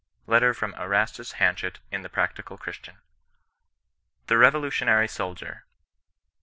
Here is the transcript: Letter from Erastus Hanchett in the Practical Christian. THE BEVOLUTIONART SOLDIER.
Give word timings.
Letter 0.25 0.55
from 0.55 0.73
Erastus 0.79 1.33
Hanchett 1.33 1.77
in 1.91 2.01
the 2.01 2.09
Practical 2.09 2.57
Christian. 2.57 2.97
THE 4.25 4.33
BEVOLUTIONART 4.35 5.07
SOLDIER. 5.11 5.65